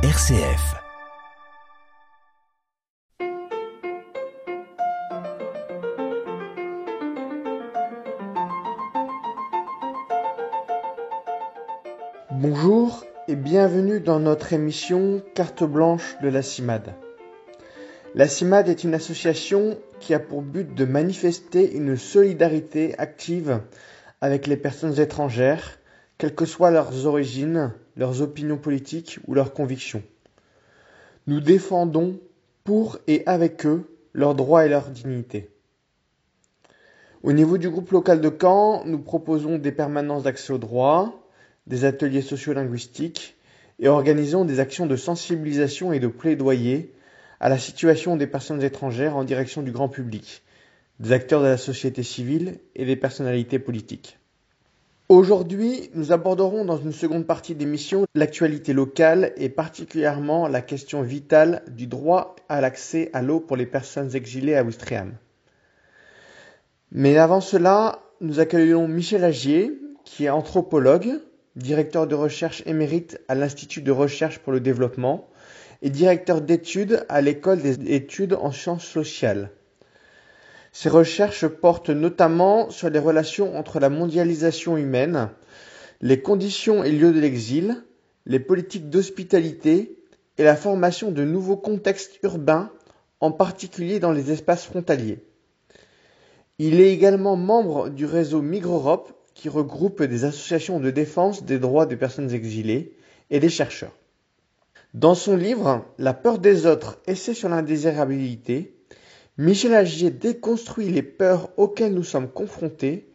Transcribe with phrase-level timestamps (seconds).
[0.00, 0.76] RCF.
[12.30, 16.94] Bonjour et bienvenue dans notre émission Carte blanche de la CIMAD.
[18.14, 23.62] La CIMAD est une association qui a pour but de manifester une solidarité active
[24.20, 25.80] avec les personnes étrangères,
[26.18, 30.02] quelles que soient leurs origines, leurs opinions politiques ou leurs convictions.
[31.26, 32.18] Nous défendons
[32.64, 35.50] pour et avec eux leurs droits et leur dignité.
[37.22, 41.26] Au niveau du groupe local de Caen, nous proposons des permanences d'accès aux droits,
[41.66, 43.36] des ateliers sociolinguistiques
[43.80, 46.94] et organisons des actions de sensibilisation et de plaidoyer
[47.40, 50.42] à la situation des personnes étrangères en direction du grand public,
[51.00, 54.18] des acteurs de la société civile et des personnalités politiques.
[55.10, 61.62] Aujourd'hui, nous aborderons dans une seconde partie d'émission l'actualité locale et particulièrement la question vitale
[61.68, 65.14] du droit à l'accès à l'eau pour les personnes exilées à Ouistreham.
[66.92, 71.20] Mais avant cela, nous accueillons Michel Agier, qui est anthropologue,
[71.56, 75.26] directeur de recherche émérite à l'Institut de recherche pour le développement
[75.80, 79.52] et directeur d'études à l'École des études en sciences sociales.
[80.80, 85.28] Ses recherches portent notamment sur les relations entre la mondialisation humaine,
[86.00, 87.82] les conditions et lieux de l'exil,
[88.26, 89.98] les politiques d'hospitalité
[90.36, 92.70] et la formation de nouveaux contextes urbains,
[93.18, 95.18] en particulier dans les espaces frontaliers.
[96.60, 101.86] Il est également membre du réseau Migre-Europe qui regroupe des associations de défense des droits
[101.86, 102.94] des personnes exilées
[103.30, 103.96] et des chercheurs.
[104.94, 108.77] Dans son livre La peur des autres, essai sur l'indésirabilité,
[109.40, 113.08] Michel Agier déconstruit les peurs auxquelles nous sommes confrontés,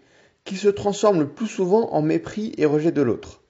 [0.45, 3.41] qui se transforment le plus souvent en mépris et rejet de l'autre.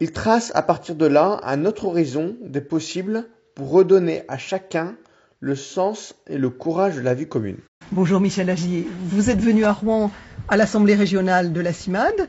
[0.00, 4.96] Il trace à partir de là un autre horizon des possibles pour redonner à chacun
[5.40, 7.58] le sens et le courage de la vie commune.
[7.92, 10.10] Bonjour Michel Agier, vous êtes venu à Rouen
[10.48, 12.26] à l'Assemblée régionale de la CIMAD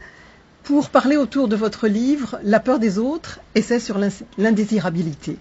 [0.64, 3.98] pour parler autour de votre livre La peur des autres, essai sur
[4.38, 5.38] l'indésirabilité.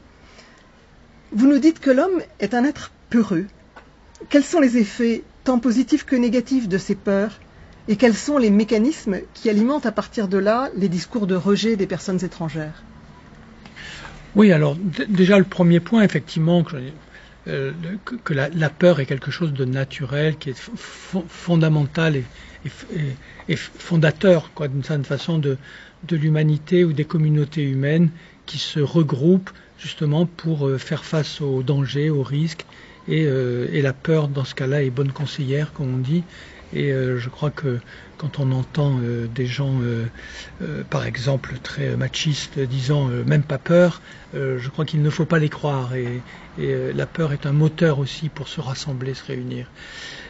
[1.33, 3.47] Vous nous dites que l'homme est un être peureux,
[4.29, 7.39] quels sont les effets tant positifs que négatifs de ces peurs
[7.89, 11.77] et quels sont les mécanismes qui alimentent à partir de là les discours de rejet
[11.77, 12.83] des personnes étrangères?
[14.35, 14.77] Oui, alors
[15.09, 16.77] déjà le premier point, effectivement, que,
[17.47, 17.73] euh,
[18.31, 20.71] la, peur est quelque chose de naturel, qui est
[21.29, 25.57] fondamental et, fondateur, d'une certaine façon, de,
[26.09, 28.11] de l'humanité ou des communautés humaines
[28.47, 32.65] qui se regroupent justement pour euh, faire face aux dangers, aux risques
[33.09, 36.23] euh, et, la peur, dans ce cas-là, est bonne conseillère, comme on dit.
[36.73, 37.79] Et euh, je crois que
[38.19, 39.81] quand on entend euh, des gens,
[40.91, 44.01] par exemple, très machistes, disant même pas peur,
[44.35, 45.95] je crois qu'il ne faut pas les croire.
[45.95, 46.21] Et,
[46.59, 49.67] et la peur est un moteur aussi pour se rassembler, se réunir.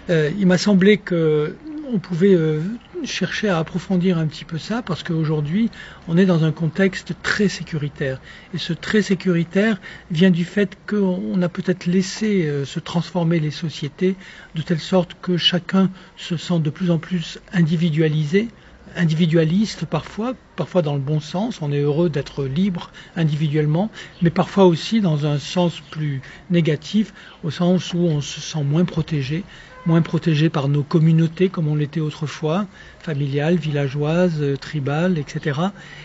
[0.08, 1.54] il m'a semblé que
[1.92, 2.60] on pouvait euh,
[3.04, 5.70] chercher à approfondir un petit peu ça parce qu'aujourd'hui,
[6.08, 8.20] on est dans un contexte très sécuritaire.
[8.54, 9.80] Et ce très sécuritaire
[10.10, 14.16] vient du fait qu'on a peut-être laissé euh, se transformer les sociétés
[14.54, 18.48] de telle sorte que chacun se sent de plus en plus individualisé,
[18.96, 23.90] individualiste parfois, parfois dans le bon sens, on est heureux d'être libre individuellement,
[24.22, 27.12] mais parfois aussi dans un sens plus négatif,
[27.42, 29.44] au sens où on se sent moins protégé,
[29.86, 32.66] moins protégé par nos communautés comme on l'était autrefois,
[33.00, 35.60] familiales, villageoises, euh, tribales, etc.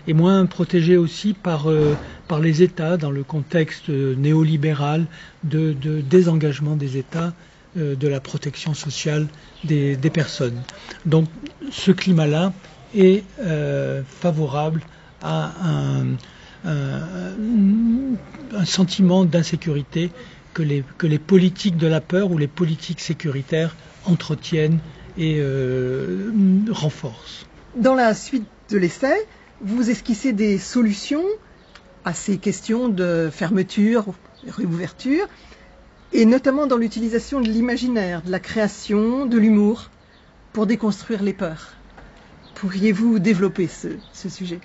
[0.07, 1.95] Et moins protégé aussi par, euh,
[2.27, 5.05] par les États dans le contexte euh, néolibéral
[5.43, 7.33] de, désengagement des États
[7.75, 9.27] de la protection sociale
[9.63, 10.59] des, personnes.
[11.05, 11.27] Donc
[11.71, 12.51] ce climat-là
[12.95, 13.23] est
[14.19, 14.81] favorable
[15.21, 16.07] à un,
[16.65, 20.09] un sentiment d'insécurité
[20.59, 24.79] que les, que les politiques de la peur ou les politiques sécuritaires entretiennent
[25.17, 26.31] et euh,
[26.69, 27.45] renforcent.
[27.77, 29.25] Dans la suite de l'essai,
[29.61, 31.23] vous esquissez des solutions
[32.03, 34.07] à ces questions de fermeture,
[34.49, 35.27] réouverture,
[36.11, 39.89] et notamment dans l'utilisation de l'imaginaire, de la création, de l'humour,
[40.51, 41.69] pour déconstruire les peurs.
[42.55, 44.59] Pourriez-vous développer ce sujet?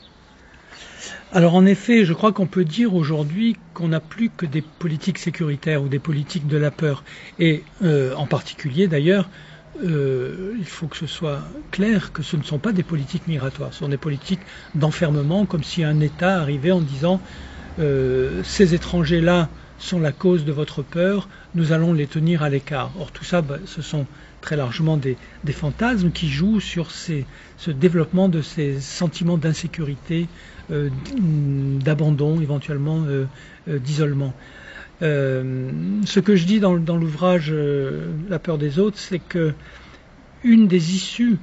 [1.34, 5.18] Alors en effet, je crois qu'on peut dire aujourd'hui qu'on n'a plus que des politiques
[5.18, 7.02] sécuritaires ou des politiques de la peur.
[7.40, 9.28] Et euh, en particulier d'ailleurs,
[9.82, 11.40] euh, il faut que ce soit
[11.72, 14.42] clair que ce ne sont pas des politiques migratoires, ce sont des politiques
[14.76, 17.20] d'enfermement, comme si un État arrivait en disant
[17.80, 22.92] euh, ces étrangers-là sont la cause de votre peur, nous allons les tenir à l'écart.
[22.96, 24.06] Or tout ça, bah, ce sont
[24.44, 25.16] très largement des,
[25.52, 30.28] fantasmes qui jouent sur ce développement de ces sentiments d'insécurité,
[30.70, 30.90] euh,
[31.80, 33.24] d'abandon, éventuellement euh,
[33.68, 34.34] euh, d'isolement.
[35.00, 37.52] ce que je dis dans, l'ouvrage
[38.28, 39.54] La peur des autres, c'est que
[40.42, 41.38] une des issues,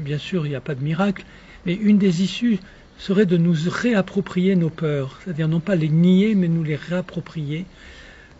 [0.00, 1.24] bien sûr il n'y a pas de miracle,
[1.66, 2.58] mais une des issues
[2.98, 7.64] serait de nous réapproprier nos peurs, c'est-à-dire non pas les nier, mais nous les réapproprier,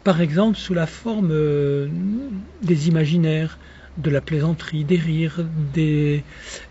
[0.02, 1.32] par exemple sous la forme
[2.62, 3.56] des imaginaires,
[4.00, 5.41] de la plaisanterie, des rires,
[5.75, 6.25] des,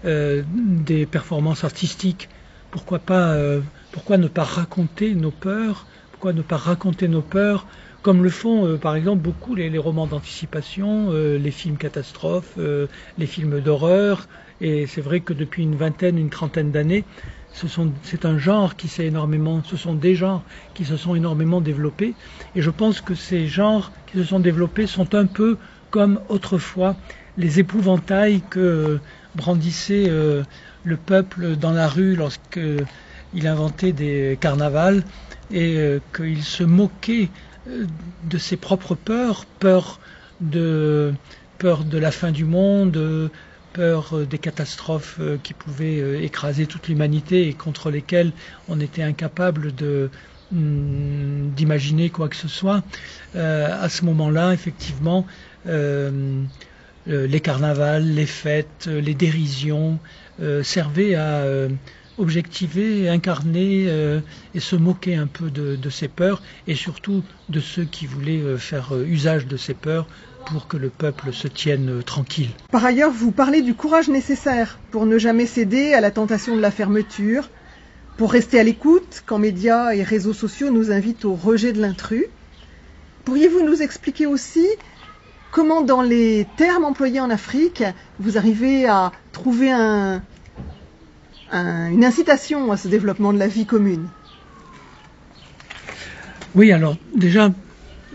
[0.03, 2.29] des performances artistiques
[2.71, 3.61] pourquoi pas, euh,
[3.91, 5.87] pourquoi ne pas raconter nos peurs?
[6.11, 7.65] Pourquoi ne pas raconter nos peurs?
[8.01, 13.25] Comme le font euh, par exemple beaucoup les, romans d'anticipation, euh, les films catastrophes, les
[13.25, 14.27] films d'horreur.
[14.61, 17.05] Et c'est vrai que depuis une vingtaine, une trentaine d'années,
[17.51, 20.43] c'est un genre qui s'est énormément, ce sont des genres
[20.75, 22.13] qui se sont énormément développés.
[22.55, 25.57] Et je pense que ces genres qui se sont développés sont un peu
[25.89, 26.95] comme autrefois
[27.37, 28.99] les épouvantails que
[29.35, 30.09] brandissait
[30.83, 35.03] le peuple dans la rue lorsqu'il inventait des carnavals
[35.51, 37.29] et euh, qu'il se moquait
[37.67, 37.85] euh,
[38.23, 39.99] de ses propres peurs, peur
[40.41, 41.13] de,
[41.61, 43.29] de la fin du monde,
[43.73, 48.31] peur euh, des catastrophes qui pouvaient écraser toute l'humanité et contre lesquelles
[48.67, 49.73] on était incapable
[50.51, 52.83] hmm, d'imaginer quoi que ce soit.
[53.35, 55.25] à ce moment-là, effectivement,
[57.07, 59.99] les carnavals, les fêtes, les dérisions,
[60.41, 61.67] euh, servait à euh,
[62.17, 64.21] objectiver, incarner euh,
[64.55, 68.57] et se moquer un peu de, de, ces peurs et surtout de ceux qui voulaient
[68.57, 70.07] faire usage de ces peurs
[70.45, 72.51] pour que le peuple se tienne tranquille.
[72.71, 76.61] Par ailleurs, vous parlez du courage nécessaire pour ne jamais céder à la tentation de
[76.61, 77.49] la fermeture,
[78.15, 82.27] pour rester à l'écoute quand médias et réseaux sociaux nous invitent au rejet de l'intrus.
[83.25, 84.65] Pourriez-vous nous expliquer aussi
[85.51, 87.83] comment dans les termes employés en Afrique,
[88.19, 90.21] vous arrivez à trouver un,
[91.51, 94.07] une incitation à ce développement de la vie commune?
[96.55, 97.51] Oui, alors déjà,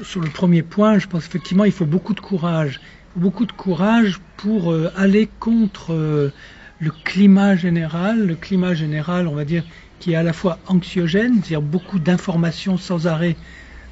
[0.02, 2.80] sur le premier point, je pense effectivement il faut beaucoup de courage.
[3.16, 6.32] Beaucoup de courage pour euh, aller contre euh,
[6.80, 9.62] le climat général, le climat général, on va dire,
[10.00, 13.36] qui est à la fois anxiogène, c'est-à-dire beaucoup d'informations sans arrêt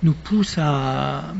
[0.03, 1.35] nous pousse à,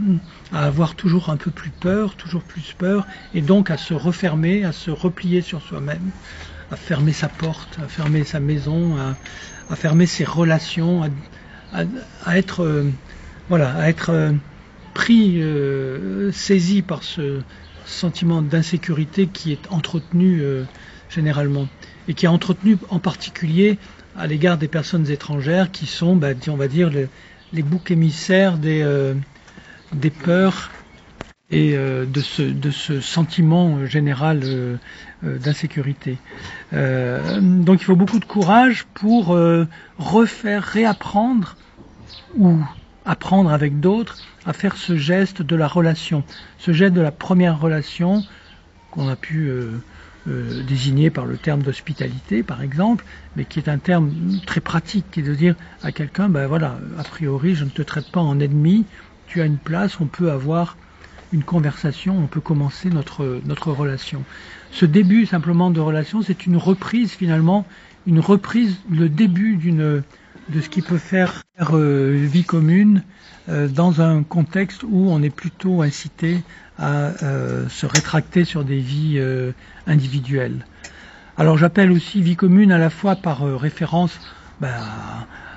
[0.53, 4.73] avoir toujours un peu plus peur, toujours plus peur, et donc à se refermer, à
[4.73, 6.11] se replier sur soi-même,
[6.71, 8.97] à fermer sa porte, à fermer sa maison,
[9.71, 11.03] à, fermer ses relations,
[11.73, 12.91] à, être, euh,
[13.49, 14.33] voilà, à être euh,
[14.93, 17.41] pris, euh, saisi par ce
[17.87, 20.43] sentiment d'insécurité qui est entretenu
[21.11, 21.67] généralement,
[22.07, 23.79] et qui est entretenu en particulier
[24.17, 26.91] à l'égard des personnes étrangères qui sont, bah, on va dire,
[27.61, 29.13] boucs émissaires des, euh,
[29.93, 30.71] des peurs
[31.51, 34.77] et euh, de, ce, de ce sentiment général euh,
[35.23, 36.17] d'insécurité.
[36.73, 39.39] donc il faut beaucoup de courage pour
[39.99, 41.55] refaire, réapprendre
[42.37, 42.59] ou
[43.05, 46.25] apprendre avec d'autres à faire ce geste de la relation,
[46.59, 48.25] ce geste de la première relation
[48.91, 49.53] qu'on a pu
[50.29, 53.05] euh, désigné par le terme d'hospitalité, par exemple,
[53.35, 54.13] mais qui est un terme
[54.47, 57.83] très pratique, qui est de dire à quelqu'un, ben voilà, a priori, je ne te
[57.83, 58.87] traite pas en ennemi,
[59.27, 60.77] tu as une place, on peut avoir
[61.33, 64.25] une conversation, on peut commencer notre, notre relation.
[64.71, 67.67] Ce début simplement de relation, c'est une reprise finalement,
[68.07, 70.03] une reprise, le début d'une
[70.49, 71.43] de ce qui peut faire
[71.73, 73.03] euh, vie commune
[73.49, 76.39] euh, dans un contexte où on est plutôt incité
[76.79, 79.21] à euh, se rétracter sur des vies
[79.87, 80.67] individuelles.
[81.37, 84.21] Alors j'appelle aussi vie commune à la fois par référence
[84.61, 84.81] ben,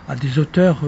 [0.07, 0.83] à, des auteurs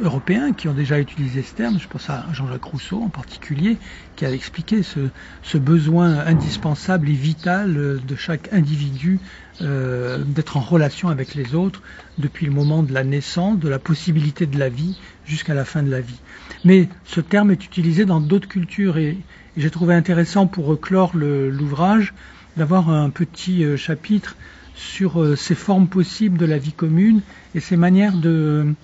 [0.00, 3.78] européens qui ont déjà utilisé ce terme, je pense à Jean-Jacques Rousseau en particulier,
[4.16, 5.00] qui a expliqué ce,
[5.42, 9.20] ce besoin indispensable et vital de chaque individu
[9.60, 11.82] d'être en relation avec les autres
[12.18, 15.82] depuis le moment de la naissance, de la possibilité de la vie jusqu'à la fin
[15.82, 16.20] de la vie.
[16.64, 19.16] Mais ce terme est utilisé dans d'autres cultures et,
[19.56, 22.14] j'ai trouvé intéressant pour clore l'ouvrage
[22.56, 24.36] d'avoir un petit euh, chapitre
[24.74, 27.20] sur euh, ces formes possibles de la vie commune
[27.54, 28.74] et ces manières de,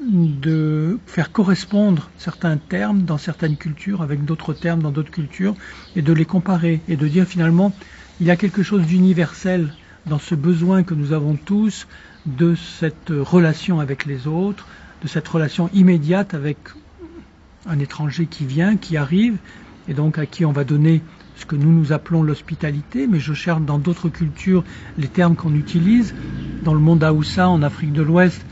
[0.00, 5.54] de faire correspondre certains termes dans certaines cultures avec d'autres termes dans d'autres cultures
[5.94, 7.72] et de les comparer et de dire finalement
[8.20, 9.72] il y a quelque chose d'universel
[10.06, 11.86] dans ce besoin que nous avons tous
[12.26, 14.66] de cette relation avec les autres,
[15.02, 16.58] de cette relation immédiate avec
[17.66, 19.38] un étranger qui vient, qui arrive,
[19.88, 21.02] et donc à qui on va donner
[21.36, 24.64] ce que nous nous appelons l'hospitalité, mais je cherche dans d'autres cultures
[24.96, 26.14] les termes qu'on utilise.
[26.62, 28.46] Dans le monde Aoussa, en Afrique de l'Ouest,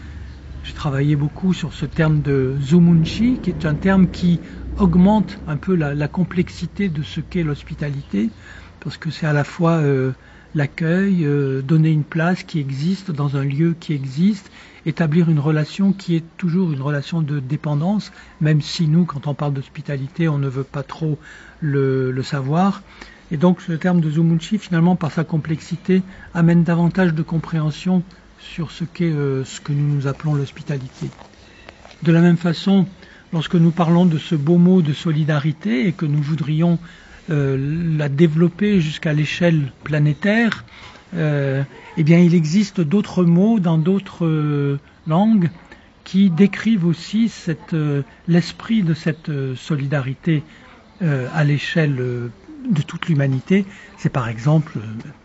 [0.62, 4.40] j'ai travaillé beaucoup sur ce terme de zumunchi, qui est un terme qui
[4.76, 8.30] augmente un peu la, complexité de ce qu'est l'hospitalité,
[8.80, 10.12] parce que c'est à la fois euh,
[10.54, 14.50] l'accueil, euh, donner une place qui existe dans un lieu qui existe,
[14.86, 19.34] établir une relation qui est toujours une relation de dépendance, même si nous, quand on
[19.34, 21.18] parle d'hospitalité, on ne veut pas trop
[21.60, 22.82] le, savoir.
[23.30, 26.02] Et donc ce terme de Zumunchi, finalement, par sa complexité,
[26.34, 28.02] amène davantage de compréhension
[28.38, 31.08] sur ce qu'est euh, ce que nous nous appelons l'hospitalité.
[32.02, 32.86] De la même façon,
[33.32, 36.78] lorsque nous parlons de ce beau mot de solidarité et que nous voudrions
[37.28, 40.64] la développer jusqu'à l'échelle planétaire,
[41.14, 41.62] euh,
[41.96, 45.50] eh bien, il existe d'autres mots dans d'autres langues
[46.04, 47.32] qui décrivent aussi
[48.28, 50.42] l'esprit de cette solidarité
[51.00, 52.30] à l'échelle
[52.70, 53.64] de toute l'humanité.
[53.96, 54.78] C'est par exemple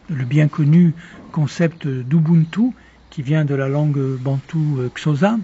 [0.10, 0.94] le bien connu
[1.32, 2.72] concept d'Ubuntu,
[3.10, 5.38] qui vient de la langue bantou euh, Xhosa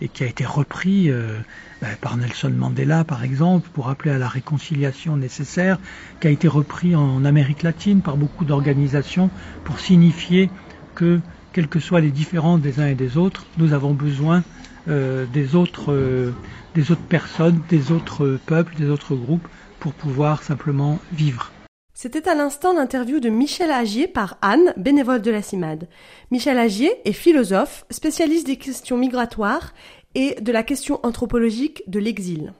[0.00, 1.38] et qui a été repris euh,
[1.80, 5.78] ben, par Nelson Mandela, par exemple, pour appeler à la réconciliation nécessaire,
[6.20, 9.30] qui a été repris en Amérique latine par beaucoup d'organisations
[9.64, 10.50] pour signifier
[10.94, 11.20] que,
[11.52, 14.44] quels que soient les différences des uns et des autres, nous avons besoin
[14.88, 16.34] euh, des, autres,
[16.74, 21.52] des autres personnes, des autres peuples, des autres groupes pour pouvoir simplement vivre.
[22.00, 25.88] C'était à l'instant l'interview de Michel Agier par Anne, bénévole de la CIMAD.
[26.30, 29.74] Michel Agier est philosophe, spécialiste des questions migratoires
[30.14, 32.52] et de la question anthropologique de l'exil.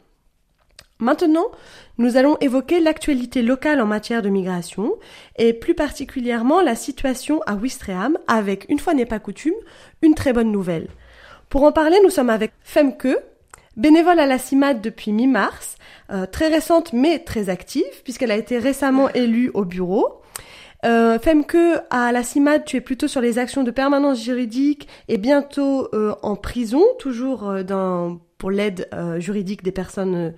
[0.98, 1.46] Maintenant,
[1.98, 4.96] nous allons évoquer l'actualité locale en matière de migration
[5.36, 9.54] et plus particulièrement la situation à Ouistreham avec, une fois n'est pas coutume,
[10.02, 10.88] une très bonne nouvelle.
[11.48, 13.16] Pour en parler, nous sommes avec Femke,
[13.78, 15.76] bénévole à la CIMAD depuis mi-mars
[16.10, 20.20] euh, très récente mais très active, puisqu'elle a été récemment élue au bureau.
[20.84, 21.56] Euh, Femke,
[21.90, 26.14] à la CIMAD, tu es plutôt sur les actions de permanence juridique et bientôt euh,
[26.22, 30.34] en prison, toujours euh, pour l'aide juridique des personnes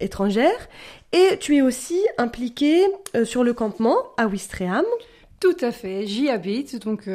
[0.00, 0.68] étrangères.
[1.12, 2.82] Et tu es aussi impliquée
[3.22, 4.84] sur le campement à Ouistreham.
[5.38, 7.08] Tout à fait, j'y habite, donc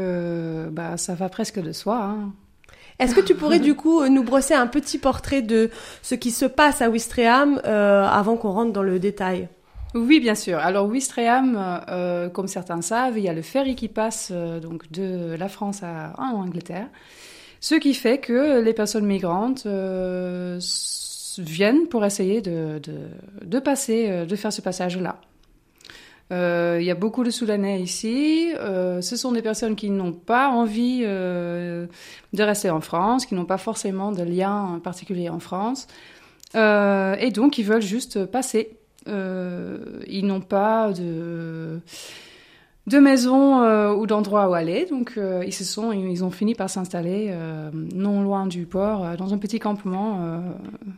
[0.71, 1.97] bah, ça va presque de soi.
[1.97, 2.31] Hein.
[2.99, 5.69] Est-ce que tu pourrais du coup nous brosser un petit portrait de
[6.01, 9.47] ce qui se passe à Ouistreham euh, avant qu'on rentre dans le détail?
[9.95, 10.57] Oui, bien sûr.
[10.59, 11.57] Alors Ouistreham,
[11.89, 15.47] euh, comme certains savent, il y a le ferry qui passe euh, donc de la
[15.47, 16.87] France à, en Angleterre,
[17.61, 19.65] ce qui fait que les personnes migrantes
[21.37, 22.81] viennent pour essayer de,
[23.41, 25.21] de passer, de faire ce passage-là.
[26.31, 28.51] Euh, il y a beaucoup de Soudanais ici.
[28.57, 31.87] Euh, ce sont des personnes qui n'ont pas envie euh,
[32.33, 35.87] de rester en France, qui n'ont pas forcément de lien particulier en France,
[36.55, 38.77] et donc ils veulent juste passer.
[39.07, 41.79] ils n'ont pas de
[42.87, 43.61] de maison
[43.93, 47.31] ou d'endroit où aller, donc ils se sont, ils ont fini par s'installer
[47.93, 50.41] non loin du port, dans un petit campement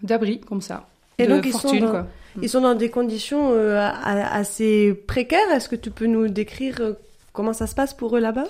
[0.04, 0.86] d'abri comme ça.
[1.22, 2.06] Et donc ils sont, dans,
[2.42, 5.52] ils sont dans des conditions euh, assez précaires.
[5.54, 6.94] Est-ce que tu peux nous décrire euh,
[7.34, 8.46] comment ça se passe pour eux là-bas?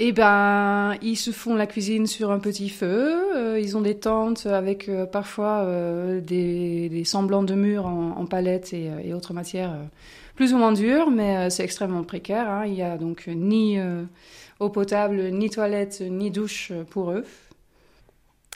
[0.00, 3.16] Eh ben, ils se font la cuisine sur un petit feu.
[3.36, 5.66] Euh, ils ont des tentes avec parfois
[6.20, 9.74] des, semblants de murs en, en palettes et, autres matières
[10.36, 12.48] plus ou moins dures, mais c'est extrêmement précaire.
[12.48, 12.66] Hein.
[12.66, 13.76] Il y a donc ni
[14.60, 17.24] eau potable, ni toilette, ni douche pour eux.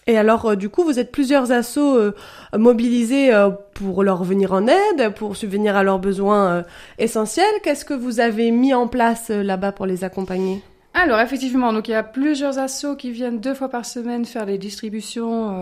[0.06, 2.14] Et alors, euh, du coup, vous êtes plusieurs assos euh,
[2.56, 6.64] mobilisés euh, pour leur venir en aide, pour subvenir à leurs besoins
[6.98, 7.44] essentiels.
[7.62, 10.62] Qu'est-ce que vous avez mis en place là-bas pour les accompagner?
[10.94, 14.44] Alors effectivement, donc il y a plusieurs assos qui viennent deux fois par semaine faire
[14.44, 15.56] les distributions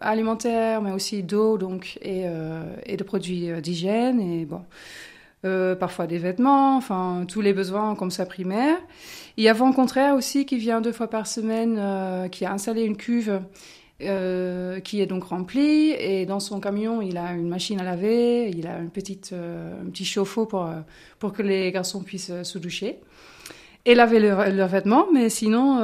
[0.00, 2.24] alimentaires, mais aussi d'eau donc et,
[2.86, 4.62] et de produits d'hygiène et bon,
[5.78, 8.78] parfois des vêtements, enfin tous les besoins comme ça primaires.
[9.36, 12.52] Il y a Vent Contraire aussi qui vient deux fois par semaine, euh, qui a
[12.52, 13.40] installé une cuve
[14.02, 18.50] euh, qui est donc remplie et dans son camion il a une machine à laver,
[18.50, 20.68] il a une petite, euh, un petit chauffe-eau pour,
[21.18, 22.98] pour que les garçons puissent se doucher
[23.84, 25.80] et laver leurs vêtements, mais sinon,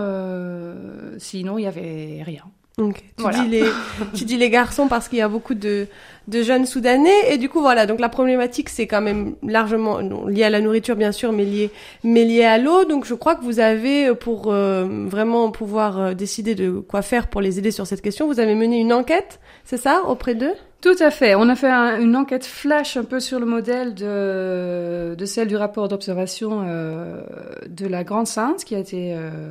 [1.19, 2.45] sinon il n'y avait rien.
[2.79, 3.65] Donc, tu, dis les,
[4.15, 5.89] tu dis les garçons parce qu'il y a beaucoup de,
[6.29, 7.33] de jeunes Soudanais.
[7.33, 10.97] Et du coup, voilà, donc la problématique, c'est quand même largement lié à la nourriture,
[10.97, 11.71] bien sûr, mais lié,
[12.05, 12.85] mais lié à l'eau.
[12.85, 17.27] Donc, je crois que vous avez, pour euh, vraiment pouvoir euh, décider de quoi faire
[17.27, 20.55] pour les aider sur cette question, vous avez mené une enquête, c'est ça, auprès d'eux?
[20.81, 21.35] Tout à fait.
[21.35, 25.57] On a fait une enquête flash un peu sur le modèle de, de celle du
[25.57, 27.21] rapport d'observation euh,
[27.69, 29.51] de la Grande Sainte qui a été euh,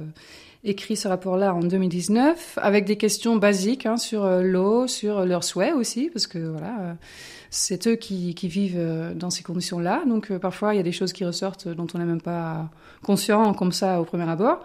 [0.69, 5.43] écrit ce rapport-là en 2019 avec des questions basiques hein, sur euh, l'eau, sur leurs
[5.43, 6.93] souhaits aussi, parce que voilà, euh,
[7.50, 10.03] c'est eux qui, vivent euh, dans ces conditions-là.
[10.07, 12.69] Donc parfois il y a des choses qui ressortent dont on n'est même pas
[13.03, 14.59] conscient comme ça au premier abord.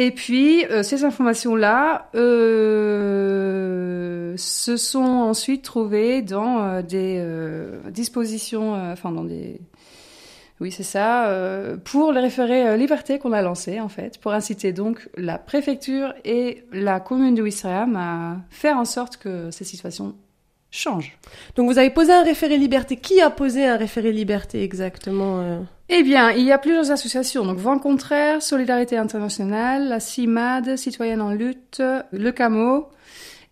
[0.00, 8.76] Et puis, euh, ces informations-là euh, se sont ensuite trouvées dans euh, des euh, dispositions,
[8.76, 9.60] euh, enfin dans des...
[10.60, 14.32] Oui, c'est ça, euh, pour le référé euh, liberté qu'on a lancé, en fait, pour
[14.32, 19.64] inciter donc la préfecture et la commune de Ouistreham à faire en sorte que ces
[19.64, 20.16] situations
[20.70, 21.16] changent.
[21.54, 22.96] Donc vous avez posé un référé liberté.
[22.96, 25.60] Qui a posé un référé liberté exactement euh?
[25.90, 27.46] Eh bien, il y a plusieurs associations.
[27.46, 32.90] Donc, Vent Contraire, Solidarité Internationale, la CIMAD, Citoyenne en Lutte, le CAMO,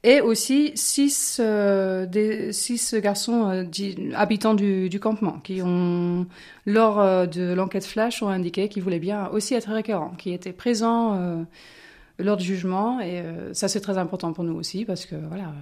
[0.02, 6.26] et aussi six, euh, des, six garçons euh, habitants du, campement qui ont,
[6.64, 10.52] lors euh, de l'enquête flash, ont indiqué qu'ils voulaient bien aussi être récurrents, qui étaient
[10.52, 11.46] présents
[12.18, 13.00] lors du jugement.
[13.00, 13.22] Et
[13.52, 15.52] ça, c'est très important pour nous aussi parce que, voilà,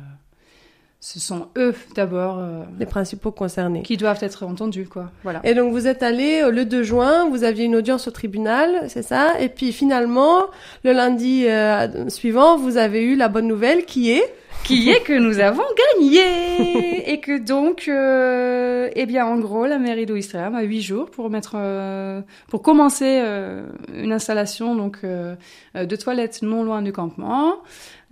[1.04, 3.82] ce sont eux d'abord euh, Les principaux concernés.
[3.82, 5.10] qui doivent être entendus, quoi.
[5.22, 5.40] Voilà.
[5.44, 8.86] Et donc vous êtes allé euh, le 2 juin, vous aviez une audience au tribunal,
[8.88, 9.38] c'est ça?
[9.38, 10.46] Et puis finalement,
[10.82, 14.24] le lundi euh, suivant, vous avez eu la bonne nouvelle qui est?
[14.64, 15.62] Qui est que nous avons
[15.98, 21.10] gagné et que donc, euh, eh bien, en gros, la mairie d'Ouistreham a huit jours
[21.10, 27.56] pour mettre, euh, pour commencer euh, une installation donc de toilettes non loin du campement,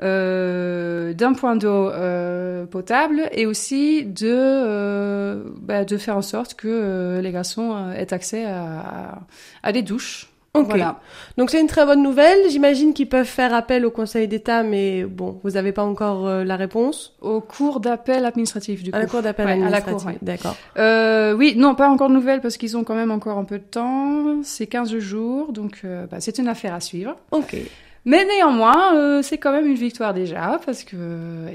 [0.02, 6.54] euh, d'un point d'eau euh, potable et aussi de euh, bah, de faire en sorte
[6.54, 10.32] que les garçons aient accès à, des douches.
[10.54, 11.00] Voilà.
[11.38, 12.50] Donc c'est une très bonne nouvelle.
[12.50, 16.44] J'imagine qu'ils peuvent faire appel au Conseil d'État, mais bon, vous n'avez pas encore euh,
[16.44, 17.16] la réponse.
[17.22, 18.96] Au cours d'appel administratif du coup.
[18.96, 20.18] À la Cour d'appel Ouais, ouais.
[20.20, 20.56] D'accord.
[20.76, 23.58] Euh, oui, non, pas encore de nouvelles parce qu'ils ont quand même encore un peu
[23.58, 24.42] de temps.
[24.42, 27.16] C'est 15 jours, donc euh, bah, c'est une affaire à suivre.
[27.30, 27.56] Ok.
[28.04, 30.96] Mais néanmoins, euh, c'est quand même une victoire déjà parce que,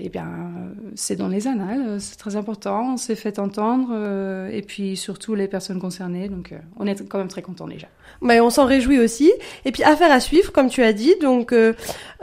[0.01, 2.94] eh bien, euh, c'est dans les annales, euh, c'est très important.
[2.94, 7.06] On s'est fait entendre euh, et puis surtout les personnes concernées, donc euh, on est
[7.10, 7.88] quand même très contents déjà.
[8.22, 9.32] Mais on s'en réjouit aussi.
[9.66, 11.16] Et puis affaire à suivre, comme tu as dit.
[11.22, 11.74] Donc euh,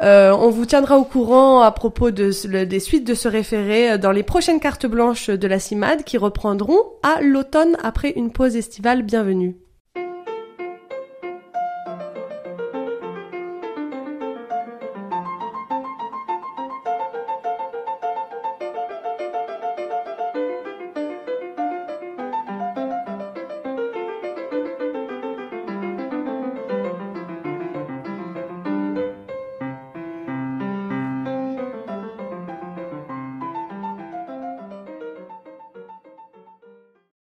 [0.03, 3.99] euh, on vous tiendra au courant à propos de, des suites de ce référé euh,
[3.99, 8.57] dans les prochaines cartes blanches de la CIMAD qui reprendront à l'automne après une pause
[8.57, 9.55] estivale bienvenue.